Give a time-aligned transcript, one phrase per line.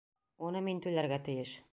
[0.47, 1.53] Уны мин түләргә тейеш.